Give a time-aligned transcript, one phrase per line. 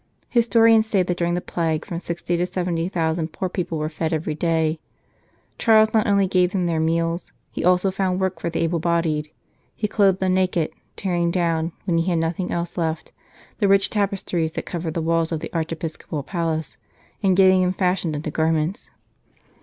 [0.29, 4.11] Historians say that during the plague from sixty to seventy thousand poor people were fed
[4.11, 4.79] every day.
[5.59, 9.29] Charles not only gave them their meals, he also found work for the able bodied;
[9.75, 13.11] he clothed the naked, tearing down, when he had nothing else left,
[13.59, 16.77] the rich tapestries that covered the walls of the archiepiscopal palace
[17.21, 18.89] and getting them fashioned into garments.